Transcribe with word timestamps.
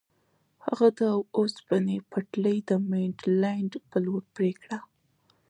هغه 0.65 0.87
د 0.99 1.01
اوسپنې 1.37 1.97
پټلۍ 2.11 2.57
د 2.69 2.71
مینډلینډ 2.89 3.71
په 3.89 3.97
لور 4.05 4.23
پرې 4.35 4.51
کړه. 4.61 4.77